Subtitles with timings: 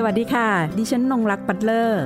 [0.00, 0.48] สวัสดีค่ะ
[0.78, 2.02] ดิฉันนงรักปัตเลอร์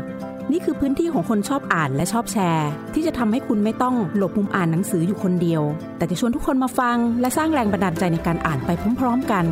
[0.53, 5.63] นี่คือพื้นที่ของคนชอบอ่านและชอบแชร์ ที่จะทำให้คุณไม่ต้องหลบมุมอ่านหนังสืออยู่คนเดียว
[5.97, 9.45] แต่จะชวนทุกคนมาฟัง และสร้างแรงบันดาลใจในการอ่านไปพร้อมๆกัน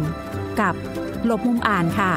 [0.60, 0.74] กับ
[1.24, 2.12] หลบมุมอ่านค่ะ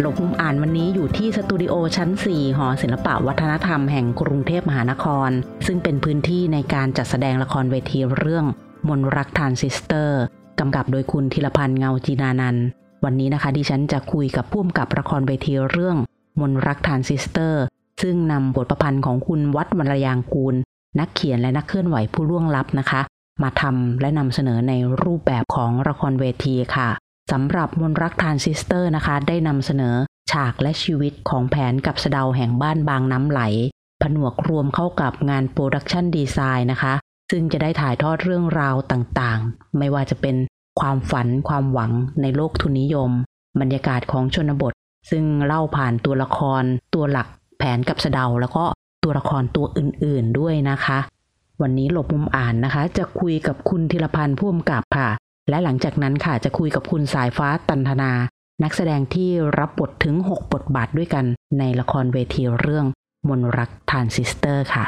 [0.00, 5.30] หลบมุมอ่านวันนี้อยู่ที่สตูดิโอชั้น 4 หอศิลปะวัฒนธรรมแห่งกรุงเทพมหานคร
[5.66, 8.44] ซึ่งเป็นพื้นที่ในการจัดแสดงละครเวทีเรื่อง
[8.88, 10.20] มนต์รักทรานซิสเตอร์
[10.60, 12.66] กำกับโดยคุณธีรพันธ์เงาจีนานันท์
[13.04, 15.96] วันนี้นะคะดิฉันจะคุยกับผู้กำกับละครเวทีเรื่อง
[16.40, 17.62] มนต์รักทรานซิสเตอร์
[18.02, 20.54] ซึ่งนำบทประพันธ์ของคุณวัฒน์ วรรลยางกูร
[20.98, 23.00] นักเขียนและนักเคลื่อนไหวผู้ล่วงลับนะคะ
[23.42, 24.72] มาทำและนำเสนอใน
[25.02, 26.88] รูปแบบของละครเวทีค่ะ
[27.32, 29.94] สำหรับมนต์รักทรานซิสเตอร์นะคะ ได้นำเสนอ
[30.30, 33.40] ฉากและชีวิตของแผนกับสะเดาแห่งบ้านบางน้ำไหล
[34.02, 36.94] ผนวกรวมเข้ากับงาน production design นะคะ
[37.30, 40.36] ซึ่งจะได้ถ่ายทอดเรื่องราวต่างๆ ไม่ว่าจะเป็น
[40.80, 43.10] ความฝันความหวังในโลกทุนนิยม
[43.60, 44.72] บรรยากาศของชนบท
[45.10, 46.62] ซึ่งเล่าผ่านตัวละคร
[46.94, 48.64] ตัวหลักแผนกับสเดา แล้วก็
[49.04, 50.98] ตัวละครตัวอื่นๆด้วยนะคะ
[51.62, 55.10] วันนี้หลบมุมอ่านนะคะ จะคุยกับคุณธีรพันธ์ผู้กำกับค่ะ
[55.48, 58.12] และหลังจากนั้นค่ะจะคุยกับคุณสายฟ้าตันธนา
[58.62, 61.24] นักแสดงที่รับบทถึง 6 บทบาทด้วยกัน
[61.58, 62.86] ในละครเวทีเรื่อง
[63.28, 64.84] มนต์รักทรานซิสเตอร์ค่ะ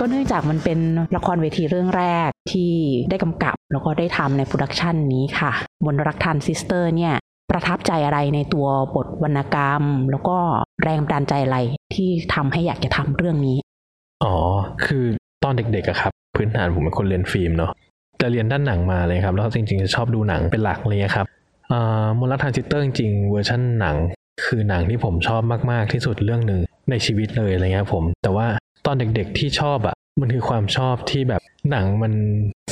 [0.00, 0.78] ก็เนื่องจากมันเป็น
[1.16, 2.72] ละครเวทีเรื่องแรกที่
[3.10, 5.52] ได้กำกับ แล้วก็ได้ทำใน production นี้ค่ะ
[5.86, 7.14] มนต์รักทรานซิสเตอร์เนี่ย
[7.50, 10.36] ประทับใจอะไรในตัวบทวรรณกรรม แล้วก็
[10.82, 11.58] แรงบันดาลใจอะไร
[11.94, 13.58] ที่ทำให้อยากจะทำเรื่องนี้
[14.24, 14.34] อ๋อ
[14.84, 15.04] คือ
[15.44, 17.72] ตอนเด็กๆอะครับ พื้นฐานผมเป็นคนเรียนฟิล์มเนาะ
[18.20, 21.26] จะเรียนด้านหนังมาเลยครับ แล้วจริงๆจะชอบดูหนังเป็นหลักเลยครับ
[21.72, 23.96] อ่ามนต์รักทรานซิสเตอร์จริงๆเวอร์ชันหนัง
[24.44, 28.46] คือหนังที่ผมชอบมากๆที่สุดเรื่องหนึ่งในชีวิตเลยอะไรเงี้ยผม แต่ว่า
[28.86, 32.12] ตอนเด็กๆที่ชอบอะมันคือความชอบที่แบบหนังมัน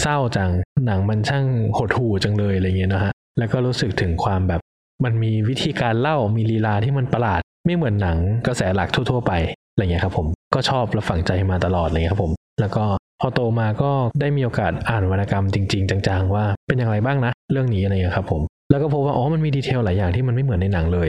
[0.00, 0.50] เศร้าจัง
[0.86, 1.46] หนังมันช่าง
[1.76, 4.60] หดหู่จังเลยอะไรเงี้ยนะฮะ แล้วก็รู้สึกถึงความแบบ
[5.04, 9.32] มันมีวิธีการเล่ามีลีลาที่มันประหลาด ไม่เหมือนหนังกระแสหลักทั่ว ๆ ไป
[9.72, 12.84] อะไรเงี้ยครับผมก็ชอบและฝังใจมาตลอดเงี้ยครับผม แล้วก็
[13.20, 13.90] พอโตมาก็
[14.20, 21.08] ได้มีโอกาสอ่านวรรณกรรมจริง ๆ จังๆ ว่าเป็นอย่างไรบ้างนะ เรื่องนี้อะไรเงี้ยครับผม แล้วก็พบว่าอ๋อมันมีดีเทลหลายอย่างที่มันไม่เหมือนในหนังเลย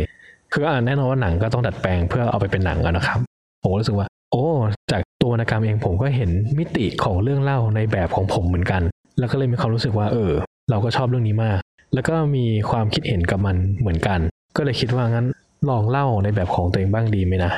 [0.53, 3.19] คืออ่านแน่นอนว่าหนังก็ต้องดัดแปลงเพื่อเอาไปเป็นหนังอะนะครับ
[3.63, 4.45] ผมรู้สึกว่า โอ้
[4.91, 8.81] จากตัววรรณกรรมเองผมก็เห็นมิติของเรื่องเล่าในแบบของผมเหมือนกัน
[9.19, 10.31] แล้วก็เลยมีความรู้สึกว่า เออ
[10.69, 11.59] เราก็ชอบเรื่องนี้มาก
[11.93, 14.19] แล้วก็มีความคิดเห็นกับมันเหมือนกัน
[14.57, 15.27] ก็เลยคิดว่างั้น
[15.69, 17.51] ลองเล่าในแบบของตัวเองบ้างดีไหมนะ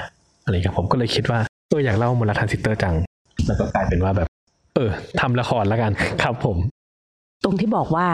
[0.43, 1.39] อะไรครับผมก็เลยคิดว่า
[1.69, 2.95] เอออยากเล่ามนต์รักทรานซิสเตอร์จัง
[3.47, 4.27] แล้วก็กลายเป็นว่าแบบ
[4.75, 4.89] เออ
[5.19, 5.91] ทำละครแล้วกัน
[6.23, 6.57] ครับผม
[7.43, 8.07] ตรงที่บอกว่า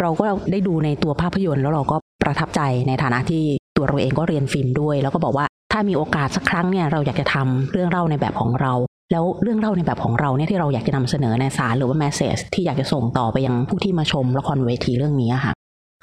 [0.00, 3.42] เราก็ได้ดูในตัวภาพยนตร์แล้วเราก็ประทับใจในฐานะที่
[3.76, 8.72] ตัวเราเองก็เรียนฟิล์มด้วย แล้วก็บอกว่า ถ้ามีโอกาสสักครั้งเนี่ยเราอยากจะทำเรื่องเล่าในแบบของเรา
[9.12, 15.52] แล้วเรื่องเล่าในแบบของเราเนี่ยที่เราอยากจะนำเสนอในสารหรือว่า message ที่อยากจะส่งต่อไปยังผู้ที่มาชมละครเวทีเรื่องนี้ค่ะ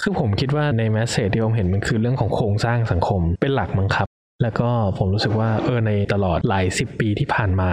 [0.01, 4.07] คือผมคิดว่าใน message ที่ผมเห็นมันคือเรื่องของโครงสร้างสังคมเป็นหลักมั้งครับ
[4.41, 7.69] แล้วก็ผมรู้สึกว่าเออในตลอดหลายสิบปีที่ผ่านมา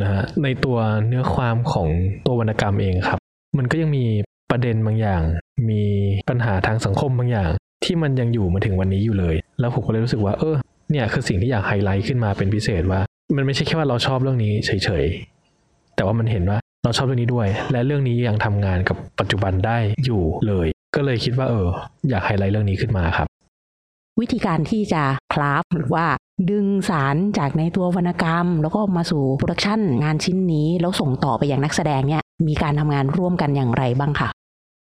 [0.00, 1.88] นะฮะในตัวเนื้อความของ
[2.26, 3.18] ตัววรรณกรรมเองครับ
[3.58, 4.04] มันก็ยังมี
[4.50, 5.22] ประเด็นบางอย่าง
[5.70, 5.82] มี
[6.28, 7.50] ปัญหาทางสังคมบางอย่าง
[7.84, 10.56] ที่มันยังอยู่มาถึงวันนี้อยู่เลย แล้วผมก็เลยรู้สึกว่า เออ
[10.90, 13.00] เนี่ยคือสิ่งที่อยากไฮไลท์ขึ้นมาเป็นพิเศษว่า
[13.36, 20.66] มันไม่ใช่แค่ว่าเราชอบเรื่องนี้เฉยๆ แต่ว่ามันเห็นว่าเราชอบเรื่องนี้ด้วย และเรื่องนี้ยังทำงานกับปัจจุบันได้อยู่เลย
[20.96, 21.66] ก็เลยคิดว่าเออ
[22.10, 23.26] อยากไฮไลท์เรื่องนี้ขึ้นมาครับ
[24.20, 26.04] วิธีการที่จะ craft หรือว่า
[26.50, 34.28] ดึงสารจากในตัววรรณกรรม แล้วก็มาสู่ production งานชิ้นนี้แล้วส่งต่อไปยังนักแสดงเนี่ยมีการทำงานร่วมกันอย่างไรบ้างค่ะ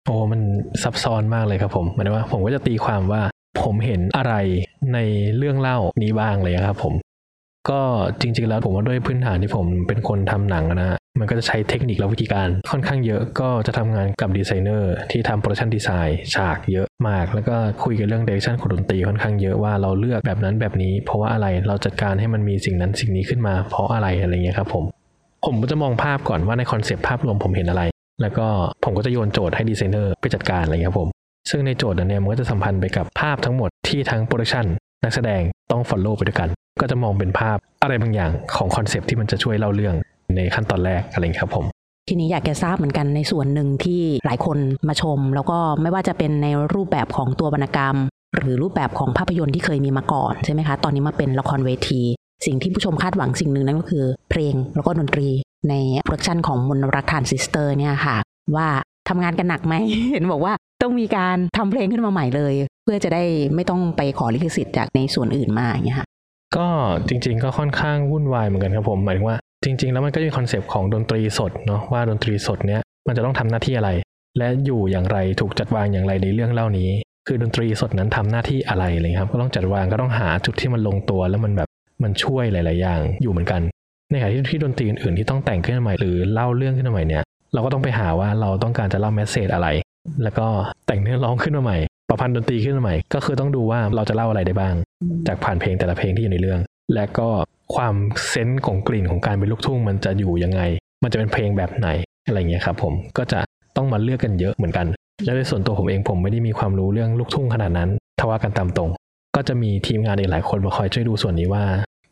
[0.05, 0.41] โอ้มัน
[0.83, 3.21] ซับซ้อนมากเลยครับผมหมายถึงว่าผมก็จะตีความว่า
[3.61, 4.33] ผมเห็นอะไร
[4.93, 4.99] ใน
[5.37, 6.93] เรื่องเล่านี้บ้างเลยครับผม
[7.69, 7.81] ก็
[8.21, 24.83] จริงๆแล้วผมว่าด้วยพื้นฐานที่ผมเป็นคนทำหนังนะฮะมันก็จะใช้เทคนิคและวิธีการค่อนข้างเยอะก็จะทำงานกับดีไซเนอร์ที่ทำ production design ฉากเยอะมาก แล้วก็คุยกันเรื่อง direction ของดนตรีค่อนข้างเยอะว่าเราเลือกแบบนั้นแบบนี้ เพราะว่าอะไรเราจัดการให้มันมีสิ่งนั้นสิ่งนี้ขึ้นมา เพราะอะไรอะไรเงี้ยครับผม
[25.45, 27.83] ผมก็จะมองภาพก่อนว่าใน concept ภาพรวมผมเห็นอะไร
[28.21, 28.47] แล้วก็
[28.83, 31.09] ผมก็จะโยนโจทย์ให้ดีไซเนอร์ไปจัดการอะไรเงี้ยครับผม
[31.49, 34.65] ซึ่งในโจทย์นั้นเนี่ยมันก็จะสัมพันธ์ไปกับภาพทั้งหมดที่ทั้ง production
[35.03, 35.41] นักแสดง
[35.71, 36.49] ต้อง follow ไปด้วยกัน
[36.81, 39.95] ก็จะมองเป็นภาพอะไรบางอย่างของ concept ที่มันจะช่วยเล่าเรื่อง
[40.35, 41.65] ในขั้นตอนแรกอะไรครับผม
[42.09, 44.57] ทีนี้อยากจะทราบเหมือนกันในส่วนหนึ่งที่หลายคน
[44.87, 47.95] มาชม แล้วก็ไม่ว่าจะเป็นในรูปแบบของตัววรรณกรรม
[48.37, 52.01] หรือรูปแบบของภาพยนตร์ที่เคยมีมาก่อนใช่ไหมคะ ตอนนี้มาเป็นละครเวที
[52.45, 55.29] สิ่งที่ผู้ชมคาดหวังสิ่งหนึ่งนั่นก็คือ เพลงแล้วก็ดนตรี
[55.69, 55.73] ใน
[56.03, 58.17] production ของมนต์รักทรานซิสเตอร์เนี่ยค่ะ
[58.55, 58.67] ว่า
[59.09, 59.73] ทำงานกันหนักไหม
[60.11, 62.53] เห็นบอกว่าต้องมีการทำเพลงขึ้นมาใหม่เลย
[62.83, 63.23] เพื่อจะได้
[63.55, 66.07] ไม่ต้องไปขอลิขสิทธิ์จากในส่วนอื่นมาอย่างเงี้ยค่ะ
[66.55, 66.67] ก็
[67.07, 73.89] จริง ๆ ก็ค่อนข้างวุ่นวายเหมือนกันครับผมหมายถึงว่าจริง ๆ แล้วมันก็มี concept ของดนตรีสดเนาะว่าดนตรีสดเนี้ยมันจะต้องทำหน้าที่อะไร
[74.37, 76.89] และอยู่อย่างไรถูกจัดวางอย่างไรในเรื่องเล่านี้
[77.27, 81.69] คือดนตรีสดนั้นทำหน้าที่อะไรเลยครับ ก็ต้องจัดวางก็ต้องหาจุดที่มันลงตัวแล้วมันแบบ
[82.03, 83.61] มันช่วยหลาย ๆ อย่างอยู่เหมือนกัน
[84.11, 87.23] ในขณะที่ที่ดนตรีอื่นๆที่ต้องแต่งขึ้นมาใหม่หรือเล่าเรื่องขึ้นมาใหม่เนี่ย
[87.53, 89.67] เราก็ต้องไปหาว่าเราต้องการจะเล่าแมสเซจอะไร
[90.23, 90.47] แล้วก็
[90.87, 91.77] แต่งเนื้อร้องขึ้นมาใหม่
[92.09, 94.75] ประพันธ์ดนตรีขึ้นมาใหม่ ก็คือต้องดูว่าเราจะเล่าอะไรได้บ้าง
[95.27, 96.59] จากผ่านเพลงแต่ละเพลงที่อยู่ในเรื่อง
[96.95, 97.29] และก็
[97.75, 97.95] ความ
[98.29, 100.61] เซนส์ของกลิ่นของการเป็นลูกทุ่งมันจะอยู่ยังไง
[101.03, 101.89] มันจะเป็นเพลงแบบไหน
[102.27, 103.39] อะไรเงี้ยครับผมก็จะ
[103.75, 104.87] ต้องมาเลือกกันเยอะเหมือนกัน
[105.25, 107.89] และในส่วนตัวผมเองผมไม่ได้มีความรู้เรื่องลูกทุ่งขนาดนั้น
[108.19, 108.89] ทว่ากันตามตรง
[109.35, 111.63] ก็จะมีทีมงานอีกหลายคนมาคอยช่วยดูส่วนนี้ว่า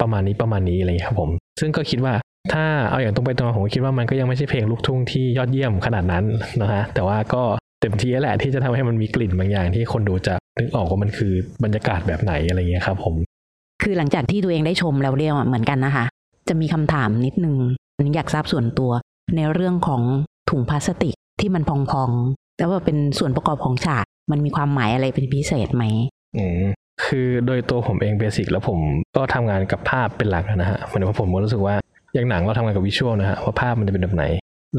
[0.02, 1.30] ประมาณนี้ประมาณนี้อะไรเงี้ยครับผม
[1.60, 2.14] ซึ่งก็คิดว่า
[2.52, 6.26] ถ้าเอาอย่างตรงไปตรงมาผมก็คิดว่ามันก็ยังไม่ใช่เพลงลูกทุ่งที่ยอดเยี่ยมขนาดนั้น
[6.62, 7.44] นะฮะแต่ว่าก็
[7.82, 11.34] เต็มที่แหละที่จะทำให้มันมีกลิ่นบางอย่างที่คนดูจะนึกออกว่ามันคือ
[11.64, 13.16] บรรยากาศแบบไหนอะไรเงี้ยครับ ผม
[13.84, 16.06] คือหลังจากที่ตัวเองได้ชมแล้วเรียวเหมือนกันนะคะ
[16.50, 17.56] จะมีคำถามนิดนึง
[17.96, 18.92] อันนี้อยากทราบส่วนตัว
[19.36, 20.02] ในเรื่องของ
[20.50, 21.72] ถุงพลาสติกที่มันพ
[22.02, 25.84] องๆแต่ว่าเป็นส่วนประกอบของฉากมันมีความหมายอะไรเป็นพิเศษไหม
[26.38, 26.64] อืม
[27.06, 28.80] คือโดยตัวผมเองเบสิกแล้วผม
[29.16, 31.76] ก็ทำงานกับภาพเป็นหลักนะฮะหมันว่าผมก็รู้สึกว่า
[32.14, 34.26] อย่างหนังเราทำงานกับวิชวลนะฮะว่าภาพมันจะเป็นแบบไหน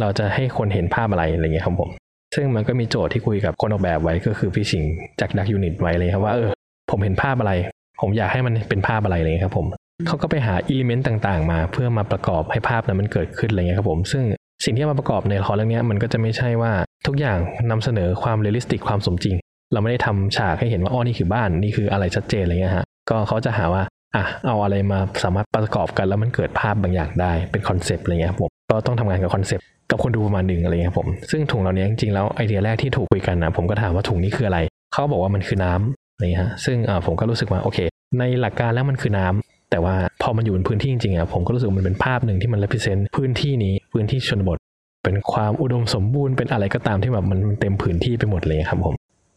[0.01, 1.91] เราจะให้คนเห็นภาพอะไรอะไรเงี้ยครับผม
[2.35, 4.83] ซึ่งมันก็มีโจทย์ที่คุยกับคนออกแบบไว้ก็คือพี่ชิง
[5.21, 6.51] จาก DuckUnit ไว้เลยครับว่าเออ
[6.91, 7.53] ผมเห็นภาพอะไร
[8.01, 9.67] ผมอยากให้มันเป็นภาพอะไรอะไรเลยครับผม
[10.07, 14.23] เขาก็ไปหา element ต่างๆ มา เพื่อมาประกอบให้ภาพนั้นมันเกิดขึ้นอะไรเงี้ยครับผม ซึ่ง
[14.65, 16.73] สิ่งที่มาประกอบในละครเรื่องนี้มันก็จะไม่ใช่ว่า
[17.07, 17.39] ทุกอย่าง
[17.71, 19.37] นำเสนอความ realistic ความสมจริง
[19.73, 23.83] เราไม่ได้ทำฉากให้เห็นว่าอ๋อนี่คือบ้านนี่คืออะไรชัดเจนอะไรเงี้ยฮะก็เขาจะหาว่า
[24.17, 34.59] อะเอาอะไรมาสามารถประกอบกันแล้วมันเกิดภาพบางอย่างได้เป็น concept อะไรเงี้ยครับผมก็ต้องทำงานกับ conceptกับคนดูประมาณหนึ่งอะไรเงี้ยครับผมซึ่งถุงเหล่านี้จริงๆแล้วไอเดียแรกที่ถูกคุยกันนะผมก็ถามว่าถุงนี้คืออะไร
[34.93, 37.79] เขาบอกว่ามันคือน้ำอะไรเงี้ยฮะซึ่งอ่าผมก็รู้สึกว่าโอเค
[38.19, 44.59] ในหลักการแล้วมันคือน้ำแต่ว่าพอมันอยู่บนพื้นที่จริงๆอะผมก็รู้สึกมันเป็นภาพหนึ่งที่มัน represent พื้นที่นี้พื้นที่ชนบท
[45.05, 48.95] เป็นความอุดมสมบูรณ์เป็นอะไรก็ตามที่แบบมันมันเต็มพื้นที่ไปหมดเลยครับผม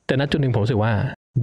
[0.07, 0.92] แต่ณจุดหนึ่งผมรู้สึกว่า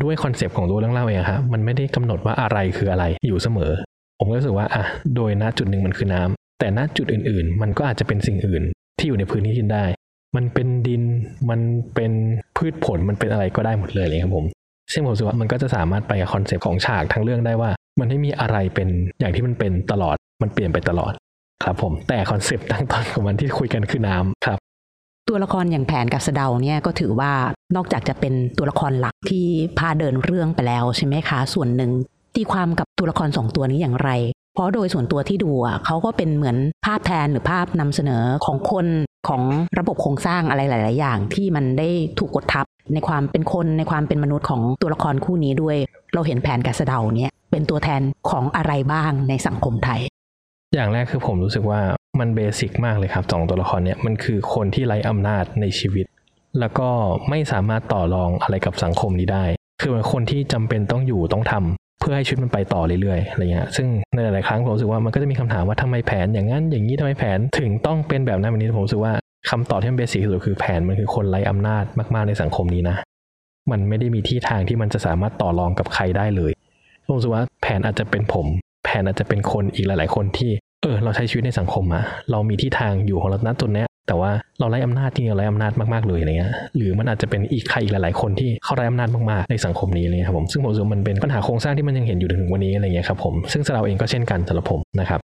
[0.02, 3.72] ด้วย concept ของตัวเรื่องเล่าเองครับมันไม่ได้กำหนดว่าอะไรคืออะไรอยู่เสมอ
[4.18, 4.84] ผมก็รู้สึกว่าอะ
[5.16, 8.62] โดยณจุดหนึ่งมันคือน้ำแต่ณจุดอื่น ๆ มันก็อาจจะเป็นสิ่งอื่น
[8.98, 9.84] ที่อยู่ในพื้นที่ที่ได้
[10.36, 11.02] มันเป็นดิน
[11.50, 11.60] มัน
[11.94, 12.12] เป็น
[12.56, 14.46] พืชผลมันเป็นอะไรก็ได้หมดเลยเลยครับผม
[14.92, 17.70] ซึ่งผมรู้สึกว่ามันก็จะสามารถไปกับ concept ของฉากทั้งเรื่องได้ว่า
[18.00, 18.88] มันไม่มีอะไรเป็น
[19.20, 21.12] อย่างที่มันเป็นตลอดมันเปลี่ยนไปตลอด
[21.64, 24.58] ครับผมแต่ concept ตั้งต้นของมันที่คุยกันคือน้ำครับ
[25.28, 27.32] ตัวละครอย่างแผนกับสะเดาเนี่ยก็ถือว่า
[27.76, 29.46] นอกจากจะเป็นตัวละครหลักที่
[29.78, 31.90] พาเดินเรื่องไปแล้วใช่ไหมคะ ส่วนหนึ่ง
[32.36, 34.10] ตีความกับตัวละครสองตัวนี้อย่างไร
[34.54, 38.86] เพราะโดยส่วนตัวที่ดูอะเขาก็เป็นเหมือนภาพแทนหรือภาพนำเสนอของคน
[39.28, 39.42] ของ
[39.78, 45.76] ระบบโครงสร้างอะไรหลาย ๆ อย่าง ที่มันได้ถูกกดทับในความเป็นคนในความเป็นมนุษย์ของตัวละครคู่นี้ด้วย
[46.14, 50.00] เราเห็นแผนกับสเดาเนี่ยเป็นตัวแทนของอะไรบ้างในสังคมไทย
[50.74, 51.80] อย่างแรกคือผมรู้สึกว่า
[52.20, 56.06] มันเบสิกมากเลยครับสองตัวละครเนี่ยมันคือคนที่ไร้อำนาจในชีวิต
[56.60, 56.88] แล้วก็
[57.28, 59.44] ไม่สามารถต่อรองอะไรกับสังคมนี้ได้
[59.80, 69.12] คือเป็นคนที่จำเป็นต้องอยู่ต้องทำเพื่อให้ชีวิตมันไปต่อเรื่อยๆอะไรเงี้ยซึ่งในหลายๆครั้งผมรู้สึกว่ามันก็จะมีคำถามว่าทำไมแผนอย่างนั้นอย่างนี้ทำไมแผนถึงต้องเป็นแบบนั้นแบบนี้ผมรู้สึกว่า
[69.50, 71.84] คำตอบที่มันเบสิกที่สุดคือแผนมันคือคนไร้อำนาจ
[72.14, 72.96] มากๆในสังคมนี้นะ
[73.70, 76.52] มันไม่ได้มีที่ทางที่มันจะสามารถต่อรองกับใครได้เลย
[77.06, 78.46] ผมรู้สึกว่าแผนอาจจะเป็นผม
[78.84, 80.50] แผนอาจจะเป็นคนอีกหลาย ๆ คนที่
[80.82, 95.20] เออเราใช้ชีวิตในสังคมอะเรามีที่ทางอยู่ของเราณจุดเนี้ยแต่ว่าเราไร้อำนาจจริงเราไร้อำนาจมากๆเลยอะไรเงี้ยหรือมันอาจจะเป็นอีกใครอีกหลายๆคนที่เขาไร้อำนาจมากๆในสังคมนี้เลยครับผมซึ่งผมรู้สึกมันเป็นปัญหาโครงสร้างที่มันยังเห็นอยู่ถึงวันนี้อะไรเงี้ยครับผมซึ่งเราเองก็เช่นกันสำหรับผมนะครับ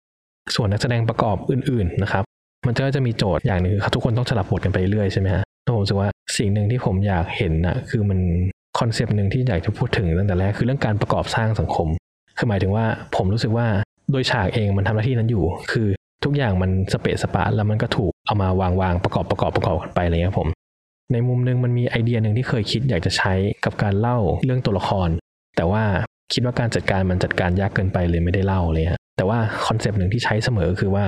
[0.55, 2.23] ส่วนนักแสดงประกอบอื่นๆนะครับ
[2.67, 8.19] มันก็จะมีโจทย์อย่างหนึ่งคือทุกคนต้องสลับบทกันไปเรื่อยใช่ไหมฮะแล้วผมรู้สึกว่าสิ่งหนึ่งที่ผมอยากเห็นนะคือมัน
[8.79, 11.87] คอนเซปต์หนึ่งที่อยากจะพูดถึงตั้งแต่แรกคือเรื่องการประกอบสร้างสังคม
[12.37, 12.85] คือหมายถึงว่า
[13.15, 13.67] ผมรู้สึกว่า
[14.11, 15.87] โดยฉากเองมันทำหน้าที่นั้นอยู่ คือ
[16.23, 20.47] ทุกอย่างมันสเปะสปะแล้วมันก็ถูกเอามาวางวางประกอบประกอบประกอบกันไปอะไรเงี้ยผม
[21.13, 23.33] ในมุมหนึงมันมีไอเดียหนึ่งที่เคยคิดอยากจะใช้
[23.65, 25.09] กับการเล่าเรื่องตัวละคร
[25.55, 25.83] แต่ว่า
[26.33, 31.03] คิดว่าการจัดการมันจัดการยากเกินไปเลยไม่ได้เล่าเลยฮะแต่ว่าคอนเซปต์หนึ่งที่ใช้เสมอคือว่า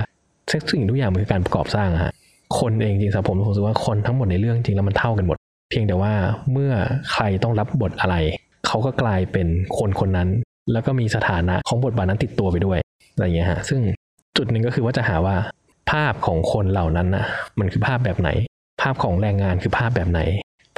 [0.71, 2.13] สิ่งทุกอย่างมันคือการประกอบสร้างฮะ
[2.59, 5.37] คนเองจริงๆสำหรับผมผมรู้สึกว่าคนทั้งหมดในเรื่องจริงแล้วมันเท่ากันหมด
[5.69, 6.13] เพียงแต่ว่า
[6.51, 6.71] เมื่อ
[7.11, 8.15] ใครต้องรับบทอะไร
[8.67, 10.29] เขาก็กลายเป็นคนคนนั้น
[10.71, 12.79] แล้วก็มีสถานะของบทบาทนั้นติดตัวไปด้วย
[13.13, 13.81] อะไรเงี้ยฮะซึ่ง
[14.37, 15.35] จุดหนึ่งก็คือว่าจะหาว่า
[15.91, 17.25] ภาพของคนเหล่านั้นนะ
[17.59, 18.29] มันคือภาพแบบไหน
[18.81, 20.21] ภาพของแรงงานคือภาพแบบไหน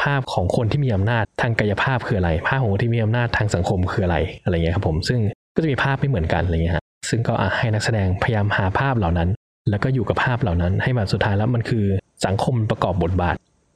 [0.03, 5.19] ภาพของคนที่มีอำนาจทางกายภาพคืออะไร ภาพของคนที่มีอำนาจทางสังคมคืออะไรอะไรเงี้ยครับผมซึ่ง
[5.55, 9.29] ก็จะมีภาพไม่เหมือนกันอะไรเงี้ยฮะซึ่งก็ให้นักแสดงพยายามหาภาพเหล่านั้น
[9.69, 11.85] แล้วก็อยู่กับภาพเหล่านั้น ให้แบบสุดท้ายแล้วมันคือ
[12.25, 13.35] สังคมประกอบบทบาท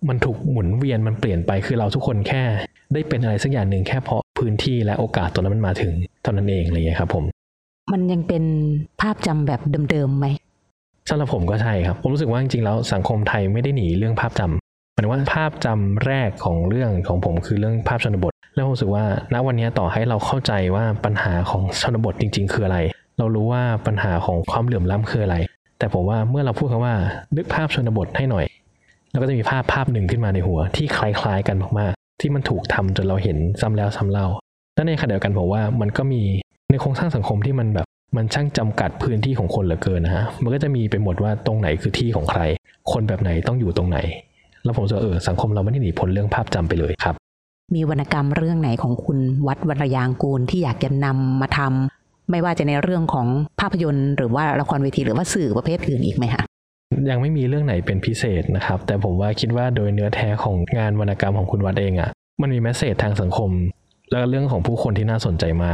[0.09, 2.43] มันถูกหมุนเวียนมันเปลี่ยนไปคือเราทุกคนแค่
[2.93, 5.93] ได้เป็นอะไรสักอย่างหนึ่งแค่เพราะพื้นที่และโอกาสตัวนั้นมันมาถึง
[6.23, 7.23] เท่านั้นเองอะไรเงี้ยครับผม
[7.91, 8.43] มันยังเป็น
[9.01, 10.25] ภาพจำแบบเดิมๆไหม
[11.09, 14.41] สำหรับผมก็ใช่ครับ ผมรู้สึกว่าจริงๆแล้วสังคมไทยไม่ได้หนีเรื่องภาพจ
[14.93, 22.79] หมายถึงว่าภาพจำแรกของเรื่องของผมคือเรื่องภาพชนบท แล้วผมรู้สึกว่าณวันนี้ต่อให้เราเข้าใจว่าปัญหาของชนบทจริง ๆ คืออะไร
[23.17, 25.37] เรารู้ว่าปัญหาของความเหลื่อมล้ำคืออะไร
[25.79, 26.95] แต่ผมว่าเมื่อเราพูดคำว่า
[27.37, 28.45] นึกภาพชนบทให้หน่อย
[29.13, 34.27] แล้วก็จะมีภาพภาพหนึ่งขึ้นมาในหัว ที่คล้ายๆกันมากๆ ที่มันถูกทำจนเราเห็นซ้ำแล้วซ้ำเล่า
[34.75, 36.21] และในขณะเดียวกันผมว่ามันก็มี
[36.71, 42.41] ในโครงสร้างสังคมที่มันแบบมันช่างจำกัดพื้นที่ของคนเหลือเกินนะฮะ มันก็จะมีไปหมดว่าตรงไหนคือที่ของใคร
[42.91, 43.97] คนแบบไหนต้องอยู่ตรงไหน
[44.63, 47.15] แล้วผมจะเออสังคมเราไม่ได้หนีพ้นเรื่องภาพจำไปเลยครับ
[47.75, 49.17] มีวรรณกรรมเรื่องไหนของคุณ
[49.47, 53.27] วัดวรรยางกูลที่อยากจะนำมาทำไม่ว่าจะในเรื่องของ
[53.59, 56.43] ภาพยนตร์ หรือว่าละครเวทีหรือว่าสื่อประเภทอื่นอีกไหมคะ
[57.09, 62.09] ยังไม่มีเรื่องไหนเป็นพิเศษนะครับ แต่ผมว่าคิดว่าโดยเนื้อแท้ของงานวรรณกรรมของคุณวัดเองอะ่ะ
[62.41, 63.49] มันมีแมสเซจทางสังคม
[64.09, 65.71] แล้วก็เรื่องของผู้คนที่น่าสนใจมา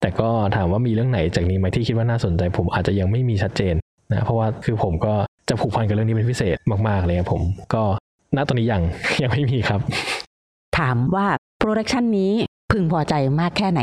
[0.00, 3.74] แต่ก็ถามว่ามีเรื่องไหนจากนี้ไหมที่คิดว่าน่าสนใจ ผมอาจจะยังไม่มีชัดเจน
[4.10, 5.14] นะเพราะว่าคือผมก็
[5.48, 6.56] จะผูกพันกับเรื่องนี้เป็นพิเศษ
[6.88, 7.42] มากๆเลยครับผม
[7.74, 7.82] ก็
[8.36, 8.82] ณตอนนี้ยัง
[9.22, 9.80] ยังไม่มีครับ
[10.78, 11.26] ถามว่า
[11.58, 12.32] production นี้
[12.70, 13.80] พึงพอใจมากแค่ไหน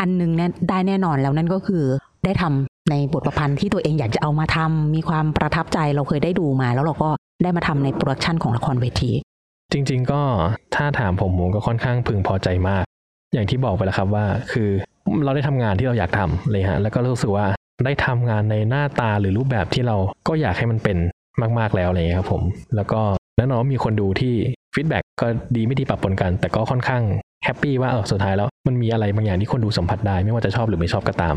[0.00, 1.84] อันหนึงเนี่ยได้แน่นอนแล้วนั่นก็คือ
[2.24, 7.10] ได้ทำ ในบทประพันธ์ที่ตัวเองอยากจะเอามาทำมีความประทับใจเราเคยได้ดูมา แล้วเราก็
[7.42, 9.10] ได้มาทำใน production ของละครเวที
[9.72, 10.22] จริง ๆ ก็
[10.74, 12.84] ถ้าถามผมผมก็ค่อนข้างพึงพอใจมาก
[13.32, 14.68] อย่างที่บอกไปแล้วครับว่า คือ
[15.24, 17.46] เราได้ทำงานที่เราอยากทำเลยฮะแล้วก็รู้สึกว่า
[17.84, 19.96] ได้ทำงานในหน้าตาหรือรูปแบบที่เรา
[20.28, 20.96] ก็อยากให้มันเป็น
[21.58, 22.42] มาก ๆแล้วอะไรอย่างเงี้ยครับผม
[22.76, 23.00] แล้วก็
[23.36, 24.34] แน่นอนว่ามีคนดูที่
[24.74, 25.26] feedback ก็
[25.56, 27.02] ดีไม่ดีปรับปนกัน แต่ก็ค่อนข้าง
[27.44, 31.34] happy ว่าเออสุดท้ายแล้วมันมีอะไรบางอย่างที่คนดูสัมผัสได้ไม่ว่าจะชอบหรือไม่ชอบก็ตาม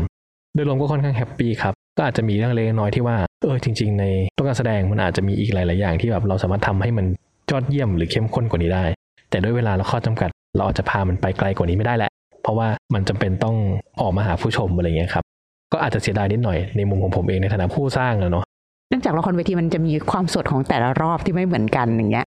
[0.54, 4.04] โดยรวมก็ค่อนข้าง happy ครับก็อาจจะมีเรื่องเล็กน้อยที่ว่าเออจริง ๆ ใน
[4.36, 7.06] ตัวการแสดงมันอาจจะมีอีกหลาย ๆ อย่างที่แบบเราสามารถทำให้มัน
[7.50, 8.84] ยอดเยี่ยมหรือเข้มข้นกว่านี้ได้
[9.30, 12.10] แต่ด้วยเวลาและข้อจำกัด เราอาจจะพามันไปไกลกว่านี้ไม่ได้แหละ
[12.42, 13.56] เพราะว่ามันจำเป็นต้อง
[14.00, 15.24] ออกมาหาผู้ชมอะไรเงี้ยครับ
[15.72, 18.44] ก็อาจจะเสียดายนิดหน่อยในมุมของผมเองในฐานะผู้สร้างอะเนาะ
[18.88, 22.26] เนื่องจากละครเวทีมันจะมีความสดของแต่ละรอบที่ไม่เหมือนกันอย่างเงี้ย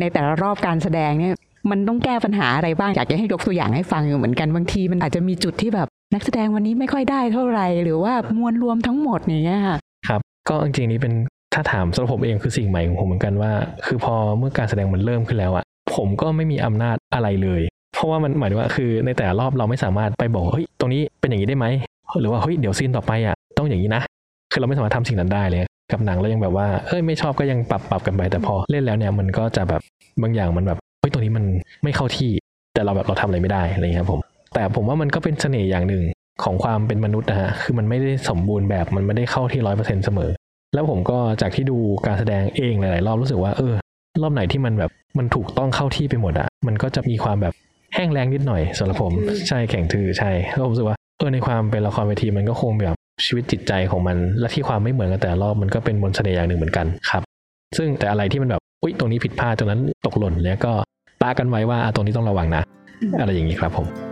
[0.00, 1.34] ในแต่ละรอบการแสดงเนี่ย
[1.70, 9.78] มันต้องแก้ปัญหาอะไรบ้างอยากจะให้ยกตัวอย่างให้ฟังอยู่เหมือนกันบางทีมันอาจจะมีจุดที่แบบ นักแสดงวันนี้ไม่ค่อยได้เท่าไหร่หรือว่ามวลรวมทั้งหมดอย่างเงี้ยค่ะ
[10.08, 11.12] ครับ ก็จริงๆนี้เป็น
[11.54, 13.52] ถ้าถามสำหรับผมเองคือสิ่งใหม่ของผมเหมือนกันว่า
[13.86, 15.64] คือพอเมื่อการแสดงมันเริ่มขึ้นแล้วอะ
[15.94, 17.62] ผมก็ไม่มีอำนาจอะไรเลย
[17.94, 21.66] เพราะว่ามันหมายถึงว่าคือในแต่ละรอบเราไม่สามารถไปบอกเฮ้ยตรงนี้เป็นอย่างนี้ได้ไหม
[22.20, 24.02] หรือว่าเฮ้ยเดี๋ยวซีนต่อไปอะต้องอย่างนี้นะ
[24.52, 29.80] คือเราไม่สามารถทำสิ่งนั้นได้เลย กับหนังเรายังแบบว่าเอ้ยไม่ชอบก็ยังปรับปรับกันไปแต่พอเล่นแล้วเนี่ยมันก็จะแบบ
[30.22, 31.44] บางอย่างมันแบบเฮ้ยตรงนี้มัน
[31.84, 32.30] ไม่เข้าที่
[32.74, 34.20] แต่เราแบบเราทำอะไรไม่ได้อะไรอย่างเงี้ยครับผม
[34.54, 36.04] แต่ผมว่ามันก็เป็นเสน่ห์อย่างหนึ่ง
[36.44, 40.30] ของความเป็นมนุษย์นะฮะคือมันไม่ได้สมบูรณ์แบบมันไม่ได้เข้าที่ร้อยเปอร์เซ็นต์เสมอ
[40.74, 43.74] แล้วผมก็จากที่ดูการแสดงเองหลายๆรอบรู้สึกว่าเออ
[44.22, 47.54] รอบไหนที่มันแบบมันถูกต้องเข้าที่ไปหมดอะมันก็จะมีความแบบ
[47.94, 49.12] แห้งแล้งนิดหน่อยสำหรับผม
[49.48, 57.22] ใช่แข็งทื่อใช่แล้วผมรู้สึกว่าเออในความเป็นละครเวทีมันก็คงแบบชีวิตจิตใจของมัน และที่ความไม่เหมือนกันแต่ละรอบมันก็เป็นมนต์เสน่ห์อย่างหนึ่งเหมือนกันครับ
[57.76, 60.72] ซึ่งแต่อะไรที่มันแบบอุ้ยตรงนี้ผิดพลาดตรงนั้นตกหล่นแล้วก็
[61.22, 62.62] ตากันไว้ว่าอะตรงนี้ต้องระวังนะ
[63.20, 64.11] อะไรอย่างนี้ครับผม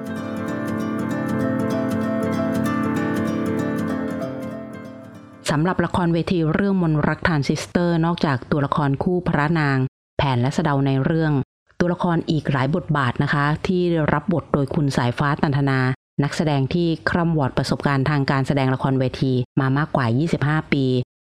[5.51, 9.79] สำหรับละครเวทีเรื่องมนต์รักทรานซิสเตอร์ นอกจากตัวละครคู่พระนาง
[10.19, 11.33] แผนและสะเดาในเรื่อง
[11.81, 15.79] ตัวละครอีกหลายบทบาทนะคะ ที่รับบทโดยคุณสายฟ้าตันธนา
[16.23, 20.07] นักแสดงที่คร่ำวอดประสบการณ์ทางการแสดงละครเวทีมามากกว่า
[20.41, 20.85] 25 ปี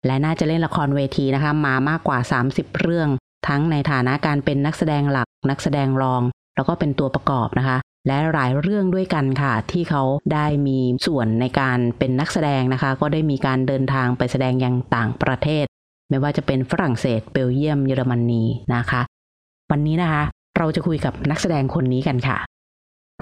[0.06, 2.18] และน่าจะเล่นละครเวทีนะคะ มามากกว่า
[2.50, 3.10] 30 เรื่อง
[3.48, 6.22] ทั้งในฐานะการเป็นนักแสดงหลัก นักแสดงรอง
[6.56, 15.66] แล้วก็เป็นตัวประกอบนะคะ และหลายเรื่องด้วยกันค่ะ ที่เขาได้มีส่วนในการเป็นนักแสดงนะคะ ก็ได้มีการเดินทางไปแสดงยังต่างประเทศ
[16.10, 18.44] ไม่ว่าจะเป็นฝรั่งเศสเบลเยียมเยอรมนี
[18.74, 19.02] นะคะ
[19.72, 20.24] วันนี้นะคะ
[20.58, 22.38] เราจะคุยกับนักแสดงคนนี้กันค่ะ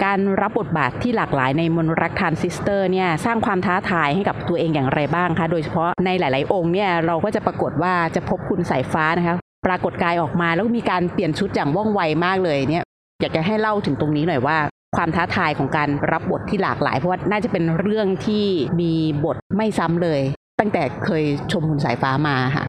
[0.04, 9.36] การรับบทบาทที่หลากหลายในมนต์รักทรานซิสเตอร์เนี่ยสร้างความท้าทายให้กับตัวเองอย่างไรบ้างคะ โดยเฉพาะในหลาย ๆ องก์เนี่ยเราก็จะปรากฏว่าจะพบคุณสายฟ้านะคะ
[9.66, 12.84] ปรากฏกายออกมาแล้วมีการเปลี่ยนชุดอย่างว่องไวมากเลยเนี่ย
[13.20, 14.56] อยากจะให้เล่าถึงตรงนี้หน่อยว่า
[14.96, 18.44] ความท้าทายของการรับบทที่หลากหลาย เพราะว่าน่าจะเป็นเรื่องที่
[18.80, 18.92] มี
[19.24, 20.20] บทไม่ซ้ำเลย
[20.60, 22.64] ตั้งแต่เคยชมคุณสายฟ้ามาค่ะ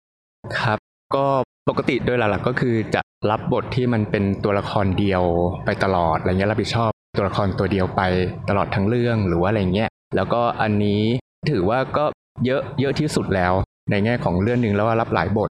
[0.59, 0.77] ครับ
[1.15, 1.25] ก็
[1.69, 3.01] ปกติโดยหลักๆก็คือจะ
[3.31, 5.23] รับบทที่มันเป็นตัวละครเดียว
[5.65, 8.01] ไปตลอดอะไรเงี้ยรับผิดชอบตัวละครตัวเดียวไป
[8.49, 11.01] ตลอดทั้งเรื่องหรือว่าอะไรเงี้ยแล้วก็อันนี้
[11.49, 12.05] ถือว่าก็
[12.45, 13.53] เยอะเยอะที่สุดแล้ว
[13.91, 15.49] ในแง่ของเรื่องหนึ่งแล้วว่ารับหลายบท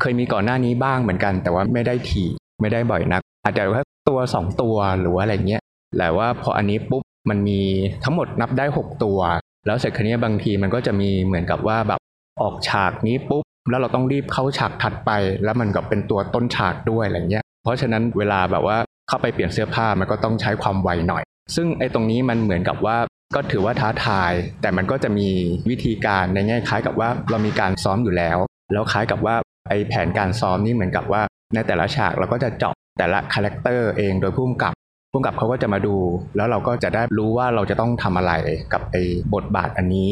[0.00, 2.28] เคยมีก่อนหน้านี้บ้างเหมือนกัน แต่ว่าไม่ได้ถี่
[2.60, 5.62] ไม่ได้บ่อยนัก อาจจะแค่ตัวสองตัวหรือว่าอะไรเงี้ย
[5.98, 7.60] แต่ว่าพออันนี้ปุ๊บมันมี
[8.04, 9.18] ทั้งหมดนับได้หกตัว
[9.66, 12.00] แล้วเสร็จคันนี้บางทีมันก็จะมีเหมือนกับว่าแบบ
[12.42, 15.10] ออกฉากนี้ปุ๊บแล้วเราต้องรีบเข้าฉากถัดไป
[15.44, 18.76] แล้วมันก็เป็นตัวต้นฉากด้วยอะไรเงี้ย เพราะฉะนั้นเวลาแบบว่า
[19.08, 21.22] เข้าไปเปลี่ยนเสื้อผ้ามันก็ต้องใช้ความไวหน่อย
[21.54, 22.96] ซึ่งไอ้ตรงนี้มันเหมือนกับว่า
[23.34, 25.28] ก็ถือว่าท้าทาย แต่มันก็จะมี
[25.70, 28.38] วิธีการในแง่คล้ายกับว่าเรามีการซ้อมอยู่แล้ว
[28.72, 29.36] แล้วคล้ายกับว่า
[29.68, 31.22] ไอ้แผนการซ้อมนี่เหมือนกับว่า
[31.54, 34.74] ในแต่ละฉากเราก็จะเจาะแต่ละคาแรคเตอร์เองโดยผู้กำกับ
[35.16, 35.96] ผู้กำกับเขาก็จะมาดู
[36.36, 38.32] แล้วเราก็จะได้รู้ว่าเราจะต้องทำอะไร
[38.72, 39.02] กับไอ้
[39.34, 40.10] บทบาทอันนี้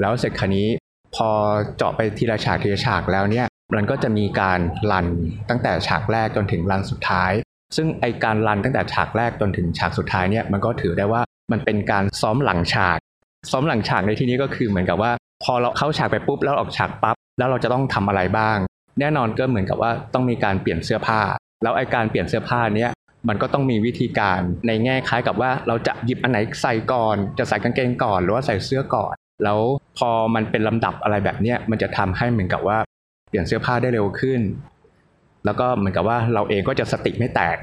[0.00, 0.68] แล้วเสร็จคันนี้
[1.16, 1.28] พอ
[1.76, 4.60] เจาะไปทีละฉากทีละฉากแล้วเนี่ยมันก็จะมีการ
[4.92, 5.06] รัน
[5.48, 7.32] ตั้งแต่ฉากแรกจนถึงรันสุดท้าย
[7.76, 11.22] ซึ่งไอการรันตั้งแต่ฉากแรกจนถึงฉากสุดท้ายเนี่ยมันก็ถือได้ว่า
[11.52, 12.98] มันเป็นการซ้อมหลังฉาก
[13.50, 15.12] ซ้อมหลังฉากในที่นี้ก็คือเหมือนกับว่า
[15.44, 18.58] พอเราเข้าฉากไปปุ๊บแล้วออกฉากปั๊บแล้วเราจะต้องทำอะไรบ้าง
[19.00, 21.20] แน่นอนก็เหมือนกับว่าต้องมีการเปลี่ยนเสื้อผ้า
[21.62, 22.90] แล้วไอการเปลี่ยนเสื้อผ้าเนี้ย
[23.28, 29.14] มันก็ต้องมีวิธีการในแง่คล้ายกับว่าเราจะหยิบอันไหนใส่ก่อน จะใส่กางเกงก่อน หรือว่าใส่เสื้อก่อน
[29.44, 29.58] แล้ว
[29.98, 32.78] พอมันเป็นลำดับอะไรแบบเนี้ยมันจะทำให้เหมือนกับว่า
[33.28, 34.40] เปลี่ยนเสื้อผ้าได้เร็วขึ้น
[35.44, 37.56] แล้วก็เหมือนกับว่าเราเองก็จะสติไม่แตก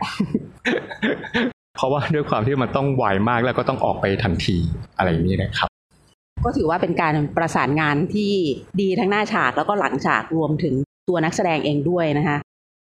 [1.78, 4.58] เพราะว่าด้วยความที่มันต้องไวมากแล้วก็ต้องออกไปทันที
[4.98, 5.70] อะไรนี้นะครับ
[6.46, 8.34] ก็ถือว่าเป็นการประสานงานที่
[8.82, 10.74] ดีทั้งหน้าฉากแล้วก็หลังฉากรวมถึง
[11.10, 12.38] ตัวนักแสดงเองด้วยนะคะ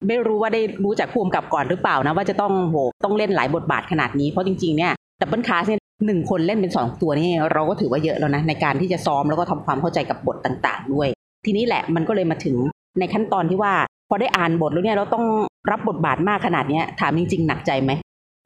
[0.07, 4.91] ไม่รู้ว่าได้รู้จากผู้กำกับก่อนหรือเปล่านะ ว่าจะต้องโหต้องเล่นหลายบทบาทขนาดนี้เพราะจริงๆเนี่ย
[5.21, 11.07] double cast เนี่ยหนึ่งคนเล่นเป็นสองตัวนี่เราก็ถือว่าเยอะแล้วนะ ในการที่จะซ้อมแล้วก็ทำความเข้าใจกับบทต่าง ๆ ด้วย
[11.45, 12.55] ทีนี้แหละมันก็เลยมาถึง
[12.99, 13.73] ในขั้นตอนที่ว่า
[14.09, 15.25] พอได้อ่านบทแล้วเนี่ยเราต้อง
[15.71, 17.91] รับบทบาทมากขนาดนี้ถามจริง ๆ หนักใจไหม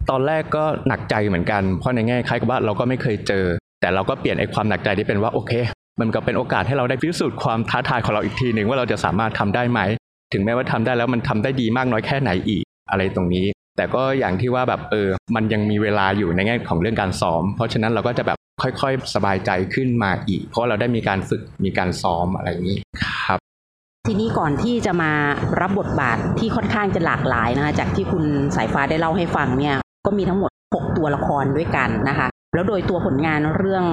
[0.09, 3.45] ตอนแรกก็หนักใจเหมือนกันเพราะในแง่คล้ายกับว่าเราก็ไม่เคยเจอ
[3.81, 5.51] แต่เราก็เปลี่ยนไอ้ความหนักใจที่เป็นว่าโอเค
[6.01, 9.79] มันก็เป็นโอกาสให้เราได้พิสูจน์ความท้าทายของเราอีกทีหนึ่งว่าเราจะสามารถทำได้ไหม
[10.33, 13.45] ถึงแม้ว่าทำได้แล้วมันทำได้ดีมากน้อยแค่ไหนอีกอะไรตรงนี้
[13.77, 22.77] แต่ก็อย่างที่ว่าแบบเออ มันยังมีเวลาอยู่ในแง่ของเรื่องการซ้อม เพราะฉะนั้นเราก็จะแบบค่อยๆ สบายใจขึ้นมาอีก เพราะเราได้มีการฝึกมีการซ้อมอะไรอย่างนี้
[23.25, 23.39] ครับ
[24.07, 25.11] ทีนี้ก่อนที่จะมา
[25.61, 28.23] รับบทบาทที่ค่อนข้างจะหลากหลายนะคะจากที่คุณ
[28.55, 33.85] สายฟ้าได้เล่าให้ฟังเนี่ยก็มีทั้งหมด 6 ตัวละครด้วยกันนะคะ แล้วโดยตัวผลงานเรื่อง